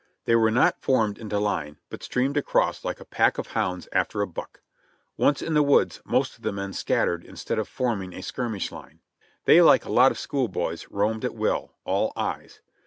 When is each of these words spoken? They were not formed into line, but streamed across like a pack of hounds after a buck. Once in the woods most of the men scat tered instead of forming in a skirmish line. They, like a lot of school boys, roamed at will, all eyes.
They 0.25 0.35
were 0.35 0.49
not 0.49 0.81
formed 0.81 1.19
into 1.19 1.37
line, 1.37 1.77
but 1.91 2.01
streamed 2.01 2.35
across 2.35 2.83
like 2.83 2.99
a 2.99 3.05
pack 3.05 3.37
of 3.37 3.49
hounds 3.49 3.87
after 3.91 4.23
a 4.23 4.27
buck. 4.27 4.61
Once 5.15 5.43
in 5.43 5.53
the 5.53 5.61
woods 5.61 6.01
most 6.05 6.37
of 6.37 6.41
the 6.41 6.51
men 6.51 6.73
scat 6.73 7.07
tered 7.07 7.23
instead 7.23 7.59
of 7.59 7.67
forming 7.67 8.11
in 8.11 8.17
a 8.17 8.23
skirmish 8.23 8.71
line. 8.71 9.01
They, 9.45 9.61
like 9.61 9.85
a 9.85 9.91
lot 9.91 10.11
of 10.11 10.17
school 10.17 10.47
boys, 10.47 10.87
roamed 10.89 11.23
at 11.23 11.35
will, 11.35 11.75
all 11.85 12.13
eyes. 12.15 12.61